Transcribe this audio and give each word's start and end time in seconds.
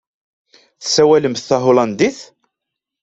Tessawalemt 0.81 1.43
tahulandit? 1.49 2.19